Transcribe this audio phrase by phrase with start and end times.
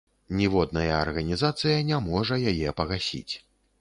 [0.37, 3.33] Ніводная арганізацыя не можа яе пагасіць.